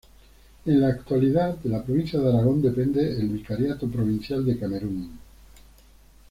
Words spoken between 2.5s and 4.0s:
depende el Vicariato